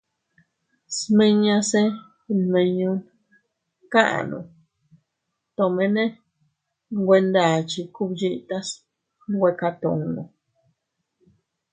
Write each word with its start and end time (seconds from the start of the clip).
Smiñase 0.97 1.81
nmiñon 2.39 2.97
kaʼanu 3.91 4.37
tomene 5.55 6.03
nwe 7.01 7.15
ndachi 7.29 7.81
kub 7.95 8.09
yitas 8.21 8.67
nwe 9.31 9.49
katunno. 9.59 10.23